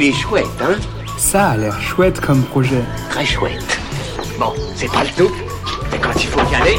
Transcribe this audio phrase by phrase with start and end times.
[0.00, 0.78] Il est chouette, hein
[1.18, 2.84] Ça a l'air chouette comme projet.
[3.10, 3.80] Très chouette.
[4.38, 5.34] Bon, c'est pas le tout,
[5.90, 6.76] mais quand il faut y aller...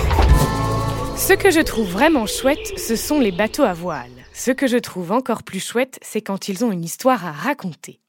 [1.18, 4.10] Ce que je trouve vraiment chouette, ce sont les bateaux à voile.
[4.34, 8.00] Ce que je trouve encore plus chouette, c'est quand ils ont une histoire à raconter.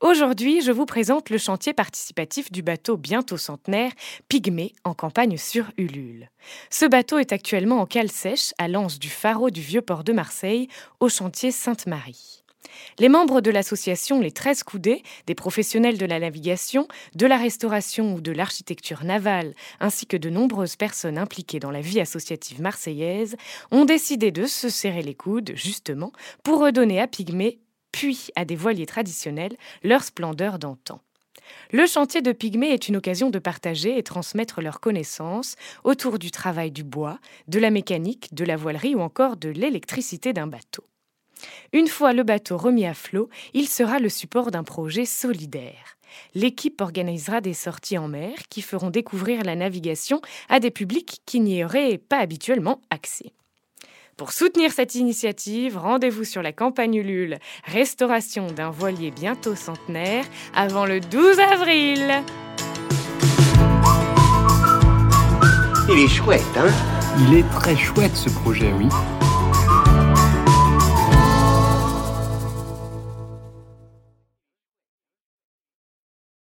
[0.00, 3.92] Aujourd'hui, je vous présente le chantier participatif du bateau bientôt centenaire,
[4.30, 6.30] Pygmée, en campagne sur Ulule.
[6.70, 10.14] Ce bateau est actuellement en cale sèche à l'anse du pharo du vieux port de
[10.14, 10.68] Marseille,
[10.98, 12.45] au chantier Sainte-Marie.
[12.98, 18.14] Les membres de l'association Les 13 Coudées, des professionnels de la navigation, de la restauration
[18.14, 23.36] ou de l'architecture navale, ainsi que de nombreuses personnes impliquées dans la vie associative marseillaise,
[23.70, 27.58] ont décidé de se serrer les coudes, justement, pour redonner à Pygmée,
[27.92, 31.00] puis à des voiliers traditionnels, leur splendeur d'antan.
[31.72, 36.30] Le chantier de Pygmée est une occasion de partager et transmettre leurs connaissances autour du
[36.30, 40.84] travail du bois, de la mécanique, de la voilerie ou encore de l'électricité d'un bateau.
[41.72, 45.96] Une fois le bateau remis à flot, il sera le support d'un projet solidaire.
[46.34, 51.40] L'équipe organisera des sorties en mer qui feront découvrir la navigation à des publics qui
[51.40, 53.32] n'y auraient pas habituellement accès.
[54.16, 60.86] Pour soutenir cette initiative, rendez-vous sur la campagne Ulule, restauration d'un voilier bientôt centenaire, avant
[60.86, 62.22] le 12 avril.
[65.90, 66.72] Il est chouette, hein?
[67.28, 68.88] Il est très chouette ce projet, oui.